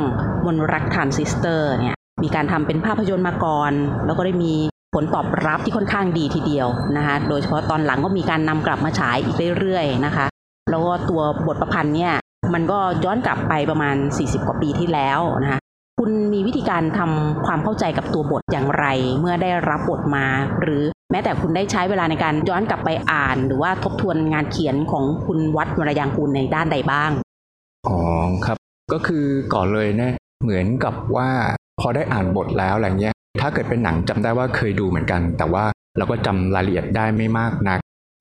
[0.46, 3.72] มนรักทานซิสเตอร์เนี่ยมีการทำเป็นภาพยนตร์มาก่อน
[4.06, 4.54] แล้วก็ได้มี
[4.94, 10.26] ผลตอบรับที่ค่อนข้างดีทีเดียวนะคะ โดยเฉพาะตอนหลังก็มีการนำกลับมาฉายอีกเรื่อยๆนะคะ
[10.70, 12.12] แล้วก็ตัวบทประพันธ์เนี่ย
[12.54, 15.60] มันก็ย้อนกลับไปประมาณ 40 กว่าปีที่แล้วนะคะ
[15.98, 18.86] คุณมีวิธีการทำความเข้าใจกับตัวบทอย่างไร
[19.20, 20.26] เมื่อได้รับบทมา
[20.60, 27.10] หรือแม้แต่คุณได้ใช้เวลาในการย้อนกลับไปอ่าน หรือว่าทบทวนงานเขียนของคุณวัดวรยางกูลในด้านใดบ้าง
[27.86, 27.96] อ๋อ
[28.46, 28.58] ครับ
[28.92, 31.28] ก็คือก่อนเลยเนี่ยเหมือนกับว่า
[31.80, 35.64] พอได้อ่านบทแล้วอะไรเงี้ย ถ้าเกิดเป็นหนังจำได้ว่าเคยดูเหมือนกัน แต่ว่า
[35.98, 37.78] เราก็จำรายละเอียดได้ไม่มากนัก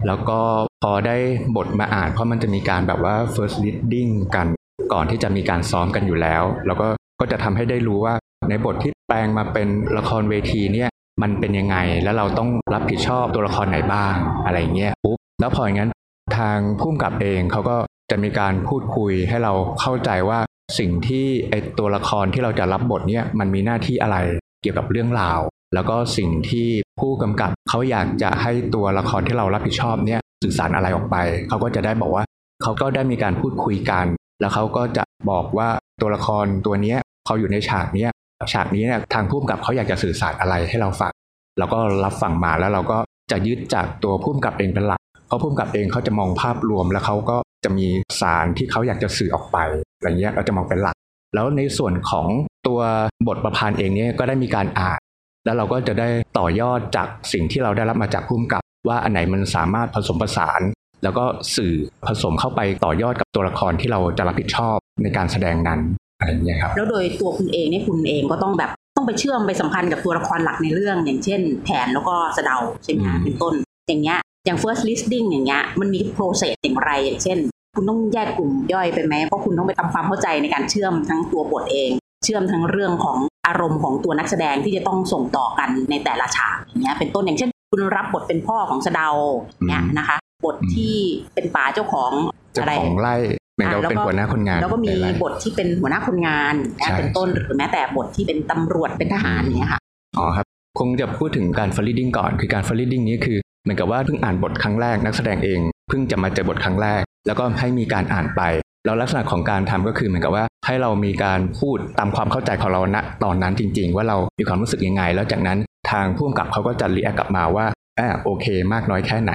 [0.07, 0.39] แล้วก็
[0.83, 1.17] พอได้
[1.55, 4.47] บทมาอ่านเพราะมันจะมีการแบบว่า first reading กัน
[4.93, 6.87] ก่อนที่จะมีการซ้อมกันอยู่แล้ว แล้วก็
[7.19, 8.13] ก็จะทำให้ได้รู้ว่า
[8.49, 10.89] ในบทที่แปลงมาเป็นละครเวทีเนี่ย
[11.21, 14.13] มันเป็นยังไงแล้วเราต้องรับผิดชอบตัวละครไหนบ้าง
[14.45, 15.91] อะไรเงี้ยปุ๊บแล้วพออย่างนั้น
[16.37, 17.77] ทางผู้กำกับเองเขาก็
[18.11, 20.39] จะมีการพูดคุยให้เราเข้าใจว่า
[20.79, 24.17] สิ่งที่ไอตัวละครที่เราจะรับบทเนี่ยมันมีหน้าที่อะไร
[24.65, 25.39] กี่ยวกับเรื่องราว
[25.73, 26.67] แล้วก็สิ่งที่
[26.99, 31.15] ผู้กำกับเขาอยากจะให้ตัวละครที่เรารับผิดชอบเนี่ยสื่อสารอะไรออกไป
[31.49, 32.23] เขาก็จะได้บอกว่า
[32.63, 34.05] เขาก็ได้มีการพูดคุยกัน
[34.41, 35.69] แล้วเขาก็จะบอกว่า
[36.01, 36.97] ตัวละครตัวเนี้ย
[37.27, 38.11] พออยู่ในฉากเนี้ย
[38.53, 41.11] ฉากนี้เนี่ยทางผู้กำกับเขาอยากจะสื่อสารอะไรให้เราฟัง
[41.57, 42.97] เราก็รับฟังมาแล้วเราก็
[43.31, 47.87] จะยึดจากตัวผู้กำกับเองเป็นหลักเพราะผู้กำกับเองเขาจะมองภาพรวมแล้วเขาก็จะมี
[48.21, 49.57] สารที่เขาอยากจะสื่อออกไป
[49.97, 50.95] อะไรเงี้ยเราจะมองเป็นหลัก
[51.35, 52.27] แล้วในส่วนของ
[52.67, 52.79] ตัว
[53.27, 54.99] บทประพันธ์เองเนี่ยก็ได้มีการอ่าน
[55.45, 60.61] แล้วเราก็จะได้ต่อยอดจากสิ่งที่เราได้รับมาจากผู้กำกับ ว่าอันไหนมันสามารถผสมผสาน
[61.03, 61.23] แล้วก็
[61.55, 61.73] สื่อ
[62.07, 65.79] ผสมเข้าไปต่อยอดกับตัวละครที่เราจะรับผิดชอบในการแสดงนั้น
[66.19, 73.53] อะไรอย่างเงี้ยครับแล้วโดยตัวคุณเองเนี่ยคุณเองก็ต้องแบบต้องไปเชื่อมไปสัมพันธ์กับตัวละครหลักในเรื่อง อย่างเช่นแผนแล้วก็สะเดาใช่ไหมคะอืมเป็นต้น
[73.89, 77.37] อย่างเงี้ยอย่าง first listing อย่างเงี้ยมันมี process อย่างไรอย่างเช่น
[77.75, 81.91] คุณต้องแยกกลุ่มย่อยไปไหมเพราะคุณต้องไปทำความเข้าใจในการเชื่อมทั้งตัวบทเอง
[82.25, 89.09] เชื่อมทั้งเรื่องของอารมณ์ของตัวนักแสดงที่จะต้องส่งต่อกันในแต่ละฉากอย่างเงี้ยเป็นต้นอย่างเช่น คุณรับบทเป็นพ่อของสะเดา
[89.53, 90.95] อย่างเงี้ยนะคะบทที่
[91.33, 92.11] เป็นป๋าเจ้าของ
[92.53, 93.15] เจ้าอะไรของไร่
[93.55, 99.81] เหมือนกับอ่าแล้วก็เป็นหัวหน้าคนงาน แล้วก็มีในไร่บทที่เป็นหัวหน้าคนงานใช่นะเป็นต้นหรือแม้แต่บทที่เป็นตำรวจเป็นทหารอย่างเนี้ยค่ะ
[100.17, 100.45] อ๋อครับ
[100.79, 105.59] คงจะพูดถึงการฟลิดดิ้งก่อนคือการฟลิดดิ้งนี้คือเหมือนกับว่าเพิ่งอ่านบทครั้งแรกนักแสดงเอง
[105.89, 108.41] เพิ่งจะมาเจอบทครั้งแรก แล้วก็ให้มีการอ่านไป
[108.85, 115.57] แล้วลักษณะของการทำก็คือเหมือนกับว่าให้เรามีการพูดตามความเข้าใจของเราณตอนนั้นจริง ๆ ว่าเรามีความรู้สึกยังไง แล้วจากนั้น
[115.91, 117.65] ทางผู้กำกับเขาก็จะรีแอคกลับมาว่า
[117.99, 119.33] อ่าโอเค มากน้อยแค่ไหน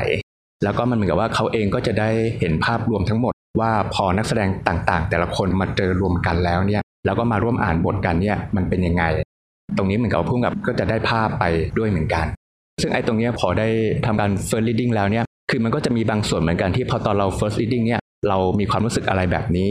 [0.64, 2.10] แล้วก็มันเหมือนกับว่าเขาเองก็จะได้
[2.40, 9.04] เห็นภาพรวมทั้งหมด ว่าพอนักแสดงต่างๆ แต่ละคนมาเจอรวมกันแล้วเนี่ยแล้วก็มาร่วมอ่านบทกันเนี่ยมันเป็นยังไง
[9.76, 11.44] ตรงนี้เหมือนกับผู้กำกับก็จะได้ภาพไป
[11.78, 12.26] ด้วยเหมือนกัน
[12.80, 13.68] ซึ่งไอ้ตรงเนี้ยพอได้
[14.06, 19.70] ทำการ first reading แล้วเนี่ยคือมันก็จะมีบางส่วนเหมือนกันที่พอตอนเรา first reading เนี่ย เรามีความรู้สึกอะไรแบบนี้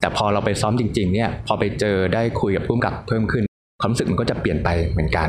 [0.00, 3.44] แต่พอเราไปซ้อมจริง ๆ เนี่ย พอไปเจอได้คุยกับผู้กำกับเพิ่มขึ้น
[3.80, 5.28] ความรู้สึกมันก็จะเปลี่ยนไปเหมือนกัน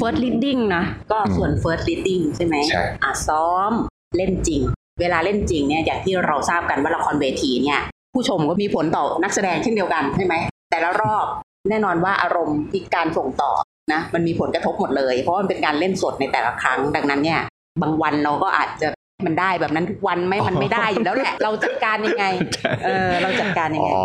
[0.00, 0.82] first reading นะ
[1.12, 3.72] ก็ส่วน first reading ใช่ไหมใช่อะซ้อม
[4.16, 4.62] เล่นจริง
[5.00, 7.80] เวลาเล่นจริงเนี่ยอย่างที่เราทราบกันว่าละครเวทีเนี่ย
[8.14, 10.34] ผู้ชมก็มีผลต่อนักแสดงเช่นเดียวกันใช่ไหม
[10.70, 11.26] แต่ละรอบ
[11.70, 13.52] แน่นอนว่าอารมณ์ที่การส่งต่อ
[13.92, 17.40] นะมันมีผลกระทบหมดเลย เพราะมันเป็นการเล่นสดในแต่ละครั้งดังนั้นเนี่ย
[17.82, 18.88] บางวันเราก็อาจจะ
[19.26, 22.24] มันได้แบบนั้นทุกวันไหม่มันไม่ได้อยู่แล้วแหละ เราจัดการยังไง
[22.84, 24.02] เออเราจัดการยังอ๋ไงอ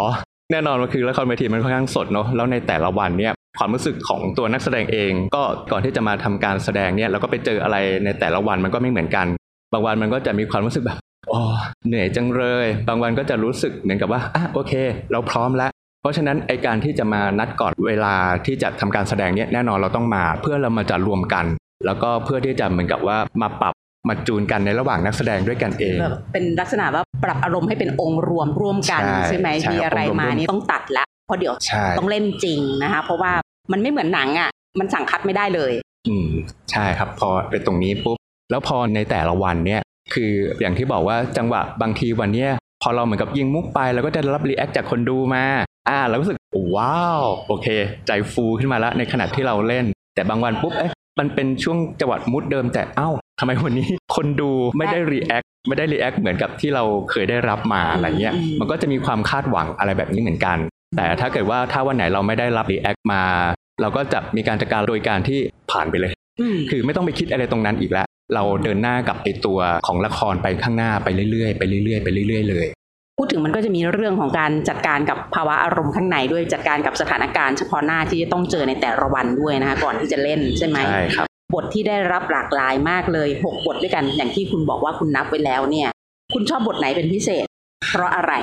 [0.52, 9.28] แน่นอนว่าคือละครเวทีมันค่อนข้างสดเนาะ แล้วในแต่ละวันเนี่ยความรู้สึกของตัวนักแสดงเอง ก็ก่อนที่จะมาทำการแสดงเนี่ยเราก็ไปเจออะไรในแต่ละวันมันก็ไม่เหมือนกัน
[9.74, 10.98] บางวันมันก็จะมีความรู้สึกแบบ
[11.34, 11.44] อ๋อ
[11.88, 14.74] เหนื่อยจังเลย บางวันก็จะรู้สึกเหมือนกับว่าอะโอเค
[15.12, 15.72] เราพร้อมแล้ว
[16.02, 21.46] เพราะฉะนั้นไอการที่จะมานัดก่อนเวลาที่จะทำการแสดงเนี่ยแน่นอนเราต้องมา เพื่อเรามาจะรวมกัน
[21.86, 23.73] แล้วก็เพื่อที่จะเหมือนกับว่ามาปรับ
[24.08, 33.32] มาจูนกันในระหว่างนักแสดงด้วยกันเองแบบเป็นลักษณะว่าปรับอารมณ์ให้เป็นองค์รวมร่วมกันใช่ใช่ไหมใช่มีอะไรองค์รวมมาร่วมนี่ต้องตัดละเพราะเดี๋ยวใช่ต้องเล่นจริงนะคะ เพราะว่า
[33.72, 35.72] มันไม่เหมือนหนังอะ มันสั่ง cut ไม่ได้เลย
[36.08, 36.30] อืม
[36.72, 38.18] ใช่ครับ พอไปตรงนี้ปุ๊บ
[38.52, 39.82] แล้วพอในแต่ละวันเนี่ย
[40.14, 42.50] คืออย่างที่บอกว่าจังหวะบางทีวันเนี้ย
[42.84, 45.44] พอเราเหมือนกับยิงมุกไปเราก็จะรับ react จากคนดูมา
[45.90, 46.38] อ่าเรารู้สึก
[46.76, 47.68] wow okay
[48.08, 49.86] ใจฟูขึ้นมาแล้วในขณะที่เราเล่น
[50.16, 60.58] แต่บางวันปุ๊บเอ๊ะ มันเป็นช่วงจังหวะมุกเดิมแต่เอ้าทำไมวันนี้คนดูไม่ได้ react ไม่ได้ react เหมือนกับที่เราเคยได้รับมาอะไรเงี้ยอืมมันก็จะมีความคาดหวังอะไรแบบนี้เหมือนกัน
[60.98, 63.22] แต่ถ้าเกิดว่าถ้าวันไหนเราไม่ได้รับ react มา
[63.82, 65.40] เราก็จะมีการจัดการโดยการที่
[65.72, 72.68] ผ่านไปเลยอืมคือไม่ต้องไปคิดอะไรตรงนั้นอีกแล้ว เราเดินหน้ากับไอตัวของละครไปข้างหน้าไปเรื่อยๆไปเรื่อยๆไปเรื่อยๆเลย
[73.18, 85.90] พูดถึงมันก็จะมีเรื่องของการจัดการกับภาวะอารมณ์ข้างในด้วยจัดการกับสถานการณ์เฉพาะหน้าที่จะต้องเจอในแต่ละวันด้วยนะคะก่อนที่จะเล่นใช่ไหมใช่ครับบทที่ได้รับหลากหลายมากเลยหกบทด้วยกันอย่างที่คุณบอกว่าคุณนับไว้แล้วเนี่ย
[86.34, 87.46] คุณชอบบทไหนเป็นพิเศษ
[87.90, 88.34] เพราะอะไร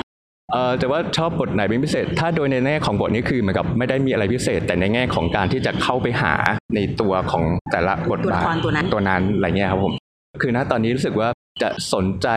[0.53, 6.33] เออแต่ว่าชอบบทไหนเป็นพิเศษ ถ้าโดยในแง่ของบทนี้คือเหมือนกับไม่ได้มีอะไรพิเศษ แต่ในแง่ของการที่จะเข้าไปหา
[6.75, 9.93] ในตัวของแต่ละบทตัวละบาทครตัวนั้นตัวนั้นอะไรเงี้ยครับผม
[10.41, 11.29] คือณตอนนี้รู้สึกว่า
[11.61, 12.27] จะสนใจ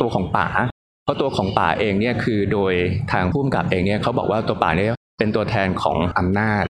[0.00, 0.46] ตัวของป๋า
[1.04, 2.72] เพราะตัวของป๋าเองเนี่ยคือโดย
[3.12, 4.88] ทางผู้กำกับเองเนี่ยเขาบอกว่าตัวป๋าเนี่ย
[5.18, 6.64] เป็นตัวแทนของอำนาจ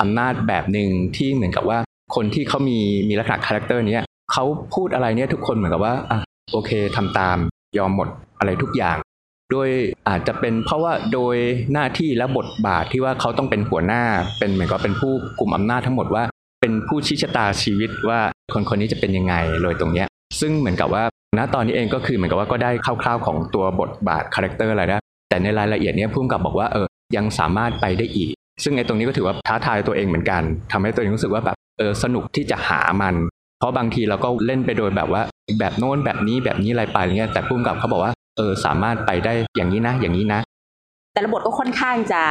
[0.00, 1.78] อำนาจแบบหนึ่งที่เหมือนกับว่า
[2.14, 4.44] คนที่เขามีมีลักษณะ character เนี้ยเขา
[4.74, 6.18] พูดอะไรเนี่ยทุกคนเหมือนกับว่าอะ
[6.52, 7.36] โอเคทำตาม
[7.78, 8.96] ยอมหมดอะไรทุกอย่าง
[9.52, 9.68] โดย
[10.08, 11.36] อาจจะเป็นเพราะว่าโดย
[11.72, 14.02] หน้าที่และบทบาทที่ว่าเขาต้องเป็นหัวหน้า
[14.38, 16.22] เป็นเหมือนกับเป็นผู้กลุ่มอำนาจทั้งหมดว่า
[16.60, 18.20] เป็นผู้ชี้ชะตาชีวิตว่า
[18.52, 20.08] คนคนนี้จะเป็นยังไงเลยตรงเนี้ย
[20.40, 21.04] ซึ่งเหมือนกับว่า
[21.38, 26.86] ณตอนนี้เองก็คือเหมือนกับว่าก็ได้คร่าวๆของตัวบทบาท character อะไรนะแต่ในรายละเอียดเนี้ยพุ่มกับบอกว่าเออ
[27.16, 28.30] ยังสามารถไปได้อีก
[28.62, 33.14] ซึ่งไอ้ตรงนี้ก็ถือว่าท้าทายตัวเองเหมือนกันทำให้ตัวเองรู้สึกว่าแบบเออสนุกที่จะหามัน
[33.58, 35.22] เพราะบางทีเราก็เล่นไปโดยแบบว่า
[35.60, 40.40] แบบโน้นแบบนี้แบบนี้อะไรไปอะไรเงี้ยแต่พุ่มกับเขาบอกว่าเออสามารถไปได้อย่างนี้นะ อย่างนี้นะ
[41.14, 42.22] แต่ละบทก็ค่อนข้างจะ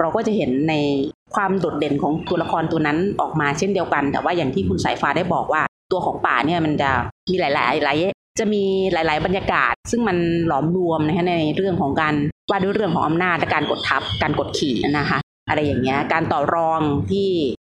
[0.00, 0.74] เราก็จะเห็นใน
[1.34, 5.62] ความโดดเด่นของตัวละครตัวนั้นออกมาเช่นเดียวกัน แต่ว่าอย่างที่คุณสายฟ้าได้บอกว่า
[5.94, 6.90] ตัวของป่าเนี่ยมันจะ
[7.28, 7.96] มีหลาย ๆ หลาย
[8.40, 12.14] จะมีหลาย ๆ บรรยากาศ ซึ่งมันหลอมรวมนะคะในเรื่องของการ
[12.50, 16.80] ว่าด้วยเรื่องของอำนาจและการกดทับการกดขี่นะคะอะไรอย่างเงี้ยการต่อรอง
[17.10, 17.28] ที่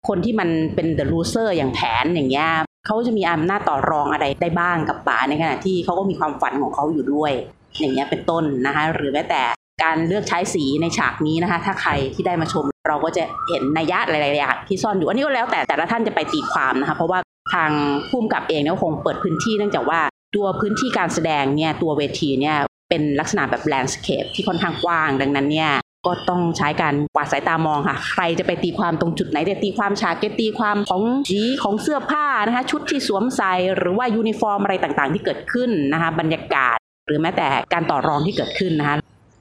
[0.08, 2.50] คนที่มันเป็น the loser อย่างแผนอย่างเงี้ย
[2.86, 7.32] เขาจะมีอำนาจต่อรองอะไรได้บ้างกับป่าในขณะที่เขาก็มีความฝันของเขาอยู่ด้วย
[7.80, 9.42] อย่างเงี้ยเป็นต้นนะคะหรือแม้แต่
[9.84, 17.20] การเลือกใช้สีในฉากนี้นะคะ ถ้าใครที่ได้มาชมเราก็จะเห็นนัยยะหลายๆอย่างที่ซ่อนอยู่อันนี้ก็แล้วแต่แต่ละท่านจะไปตีความนะคะเพราะว่า
[17.54, 17.72] ทาง
[18.10, 20.00] ผู้กำกับเองเนี่ยคงเปิดพื้นที่เนื่องจากว่า
[20.36, 22.56] ตัวพื้นที่การแสดงเนี่ยตัวเวทีเนี่ย
[22.90, 25.72] เป็นลักษณะแบบ landscape ที่ค่อนข้างกว้าง ดังนั้นเนี่ย
[26.08, 38.96] ก็ต้องใช้การกวาดสายตามองค่ะ ใครจะไปตีความตรงจุดไหนจะตีความฉากจะตีความของสีของเสื้อผ้านะคะชุดที่สวมใส่หรือว่ายูนิฟอร์มอะไรต่างๆ ที่เกิดขึ้นนะคะบรรยากาศ หรือแม้แต่การต่อรองที่เกิดขึ้นนะคะ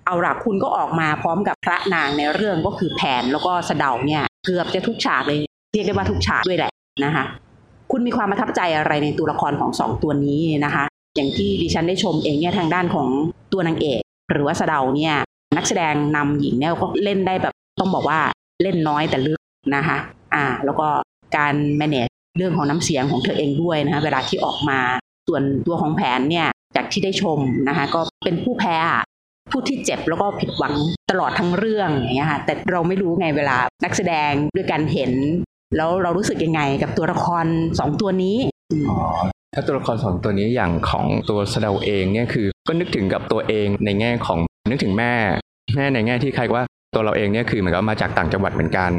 [0.07, 5.38] เอาละคุณก็ออกมาพร้อมกับพระนางในเรื่องก็คือแผนแล้วก็สะเดาเนี่ยเกือบจะทุกฉากเลย
[5.73, 6.71] เรียกได้ว่าทุกฉากด้วยแหละ
[7.05, 7.25] นะคะ
[7.90, 10.85] คุณมีความประทับใจอะไรในตัวละครของสองตัวนี้นะคะ
[11.16, 13.09] อย่างที่ดิฉันได้ชมเองเนี่ยทางด้านของ
[13.53, 14.01] ตัวนางเอก
[14.33, 15.14] หรือว่าสเดาเนี่ย
[15.57, 18.20] นักแสดงนำหญิงเนี่ยก็เล่นได้แบบต้องบอกว่า
[18.62, 19.40] เล่นน้อยแต่ลึก
[19.77, 19.96] นะคะ
[20.35, 20.87] อ่า แล้วก็
[21.37, 24.81] การ manage เรื่องของน้ำเสียงของเธอเองด้วยนะคะเวลาที่ออกมา
[25.29, 26.46] ส่วนตัวของแผนเนี่ย
[26.77, 28.77] จากที่ได้ชมนะคะ ก็เป็นผู้แพ้
[29.51, 30.74] ผู้ที่เจ็บแล้วก็ผิดหวัง
[31.11, 35.12] ตลอดทั้งเรื่องอย่างเงี้ยค่ะแต่เราไม่รู้ไงเวลานักแสดงด้วยกันเห็น
[35.76, 37.44] แล้วเรารู้สึกยังไงกับตัวละคร
[37.78, 38.37] สองตัวนี้
[38.88, 38.98] อ๋อ
[39.54, 44.38] ถ้าตัวละครสองตัวนี้อย่างของตัวสเดาเองเนี่ยคือ ก็นึกถึงกับตัวเองในแง่ของ
[44.70, 45.12] นึกถึงแม่
[45.76, 46.62] แม่ในแง่ที่ใครว่า
[46.94, 48.90] ตัวเราเองเนี่ยคือเหมือนกับมาจากต่างจังหวัดเหมือนกัน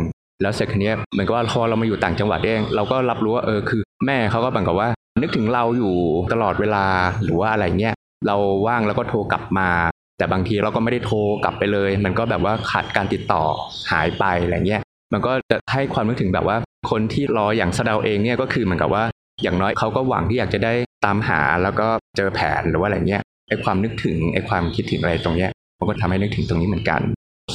[0.42, 4.90] แล้วเสร็จคันนี้ยเหมือนกับว่าพอเรามาอยู่ต่างจังหวัดเองเราก็รับรู้ว่าเออคือ แม่เขาก็เหมือนกับว่า
[5.22, 5.94] นึกถึงเราอยู่
[6.34, 6.86] ตลอดเวลา
[7.24, 7.96] หรือว่าอะไรเงี้ย
[8.28, 8.36] เรา
[8.68, 9.70] ว่างแล้วก็โทรกลับมา
[10.18, 13.44] แต่บางทีเราก็ไม่ได้โทรกลับไปเลย มันก็แบบว่าขาดการติดต่อ
[13.92, 14.82] หายไปอะไรเงี้ย
[15.14, 16.58] มันก็จะให้ความนึกถึงแบบว่า
[16.92, 19.04] คนที่รออย่างสะเดาเองเนี่ยก็คือเหมือนกับว่า
[19.44, 20.74] อย่างน้อยเขาก็หวังที่อยากจะได้
[21.06, 27.02] ตามหาแล้วก็เจอแผนหรือว่าอะไรเงี้ยไอความนึกถึงไอความคิดถึงอะไรตรงเนี้ยมันก็ทำให้นึกถึงตรงนี้เหมือนกัน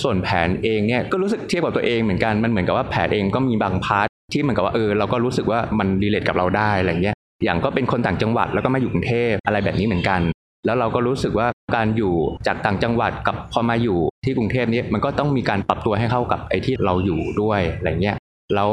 [0.03, 10.21] ส่วนแผนเองเนี่ยก็รู้สึกเทียบกับตัวเองเหมือนกันมันเหมือนกับว่าแผนเองก็มีบาง part ที่เหมือนกับว่าเออเราก็รู้สึกว่ามัน relate กับเราได้อะไรเงี้ยอย่างก็เป็นคนต่างจังหวัดแล้วก็มาอยู่กรุงเทพอะไรแบบนี้เหมือนกัน
[10.65, 12.15] แล้วเราก็รู้สึกว่าการอยู่
[12.47, 18.17] จากต่างจังหวัดกับพอมาอยู่ที่กรุงเทพนี้มันก็ต้องมีการปรับตัวให้เข้ากับไอ้ที่เราอยู่ด้วยอะไรเงี้ย
[18.55, 18.71] แล้ว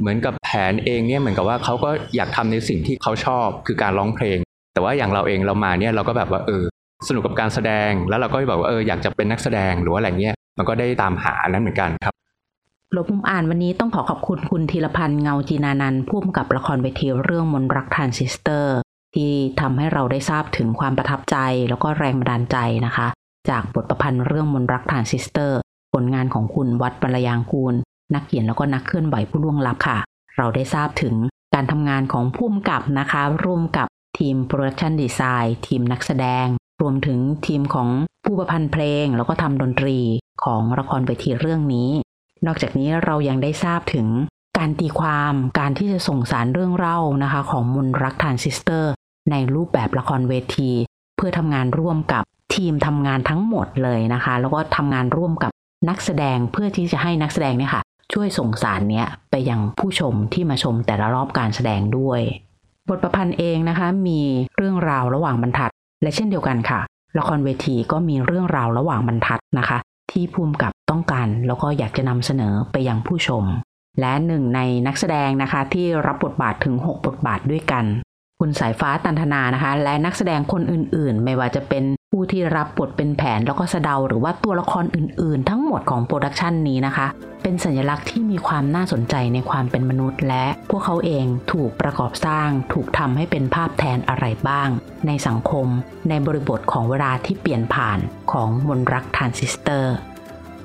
[0.00, 4.38] เหมือนกับแผนเองเนี่ยเหมือนกับว่าเขาก็อยากทำในสิ่งที่เขาชอบคือการร้องเพลง
[4.74, 6.64] แต่ว่าอย่างเราเองเรามาเนี่ยเราก็แบบว่าเออ
[7.08, 12.14] สนุกกับการแสดงแล้วเราก็แบบว่าเอออยากจะเป็นนักแสดงหรือว่าอะไรเงี้ยมันก็ได้ตามหานั้นเหมือนกันครับ
[12.92, 18.76] หลบมุมอ่านวันนี้ต้องขอขอบคุณคุณธีรพันธ์เงาจีนานันท์ผู้กำกับละครเวทีเรื่องมนต์รักทรานซิสเตอร์
[19.14, 21.36] ที่ทำให้เราได้ทราบถึงความประทับใจ
[21.68, 23.08] แล้วก็แรงบันดาลใจนะคะ
[23.50, 25.58] จากบทประพันธ์เรื่องมนต์รักทรานซิสเตอร์
[25.92, 27.74] ผลงานของคุณวัฒน์ วรรลยางกูร
[28.14, 29.98] นักเขียนแล้วก็นักเคลื่อนไหวผู้ล่วงลับค่ะ
[30.36, 31.14] เราได้ทราบถึง
[31.54, 33.86] การทำงานของผู้กำกับนะคะ ร่วมกับ
[34.18, 36.46] ทีม production design ทีมนักแสดง
[36.80, 37.88] รวมถึงทีมของ
[38.24, 39.98] ผู้ประพันธ์เพลง แล้วก็ทำดนตรี
[40.44, 41.90] ของละครเวทีเรื่องนี้
[42.46, 44.06] นอกจากนี้เรายังได้ทราบถึง
[44.58, 48.92] การตีความการที่จะส่งสารเรื่องเล่านะคะ ของมนต์รักทรานซิสเตอร์
[49.30, 50.70] ในรูปแบบละครเวที
[51.16, 55.50] เพื่อทำงานร่วมกับทีมทำงานทั้งหมดเลยนะคะ แล้วก็ทำงานร่วมกับ
[55.88, 62.20] นักแสดงเพื่อที่จะให้นักแสดงเนี่ยค่ะ ช่วยส่งสารเนี้ยไปยังผู้ชมที่มาชมแต่ละรอบการแสดงด้วย
[62.88, 64.20] บทประพันธ์เองนะคะ มี
[64.56, 65.70] เรื่องราวระหว่างบรรทัด
[66.02, 66.80] และเช่นเดียวกันค่ะ
[67.18, 69.78] ละครเวทีก็มีเรื่องราวระหว่างบรรทัดนะคะ
[70.10, 73.44] ที่ภูมิกับต้องการแล้วก็อยากจะนำเสนอไปยังผู้ชม
[74.00, 77.84] และหนึ่งในนักแสดงนะคะที่รับบทบาทถึง 6 บทบาทด้วยกัน
[78.42, 87.06] คุณสายฟ้าตันธนานะคะ และนักแสดงคนอื่นๆ ไม่ว่าจะเป็นผู้ที่รับบทเป็นแผนแล้วก็สะเดา หรือว่าตัวละครอื่นๆ ทั้งหมดของโปรดักชันนี้นะคะ
[87.42, 94.68] เป็นสัญลักษณ์ที่มีความน่าสนใจในความเป็นมนุษย์ และพวกเขาเองถูกประกอบสร้าง ถูกทำให้เป็นภาพแทนอะไรบ้าง
[95.06, 95.66] ในสังคม
[96.08, 97.98] ในบริบทของเวลาที่เปลี่ยนผ่าน
[98.32, 99.94] ของมนต์รักทรานซิสเตอร์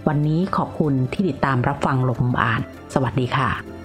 [0.08, 2.62] วันนี้ขอบคุณที่ติดตามรับฟังหลบมุมอ่าน
[2.94, 3.83] สวัสดีค่ะ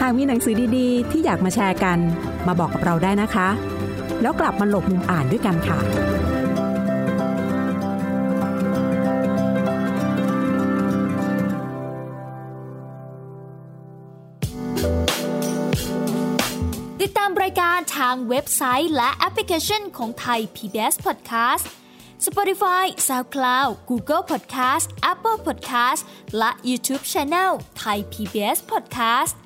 [0.00, 1.98] หากมีหนังสือดีๆ ที่อยากมาแชร์กัน
[2.46, 3.48] มาบอกกับเราได้นะคะ
[4.22, 5.78] แล้วกลับมาหลบมุมอ่านด้วยกันค่ะ
[17.00, 21.64] ติดตามรายการทางเว็บไซต์และแอปพลิเคชันของไทย PBS Podcast
[22.26, 26.00] Spotify SoundCloud Google Podcast Apple Podcast
[26.38, 27.50] และ YouTube Channel
[27.82, 29.45] Thai PBS Podcast